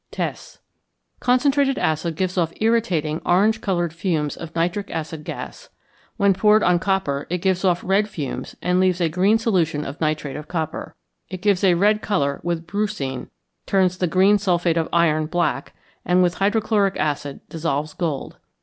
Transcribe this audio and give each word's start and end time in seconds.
Tests. 0.09 0.57
Concentrated 1.19 1.77
acid 1.77 2.15
gives 2.15 2.35
off 2.35 2.51
irritating 2.59 3.21
orange 3.23 3.61
coloured 3.61 3.93
fumes 3.93 4.35
of 4.35 4.55
nitric 4.55 4.89
acid 4.89 5.23
gas. 5.23 5.69
When 6.17 6.33
poured 6.33 6.63
on 6.63 6.79
copper, 6.79 7.27
it 7.29 7.37
gives 7.37 7.63
off 7.63 7.83
red 7.83 8.07
fumes 8.09 8.55
and 8.63 8.79
leaves 8.79 8.99
a 8.99 9.09
green 9.09 9.37
solution 9.37 9.85
of 9.85 10.01
nitrate 10.01 10.37
of 10.37 10.47
copper. 10.47 10.95
It 11.29 11.43
gives 11.43 11.63
a 11.63 11.75
red 11.75 12.01
colour 12.01 12.41
with 12.43 12.65
brucine, 12.65 13.27
turns 13.67 13.99
the 13.99 14.07
green 14.07 14.39
sulphate 14.39 14.75
of 14.75 14.89
iron 14.91 15.27
black, 15.27 15.75
and 16.03 16.23
with 16.23 16.39
hydrochloric 16.39 16.97
acid 16.97 17.41
dissolves 17.47 17.93
gold. 17.93 18.37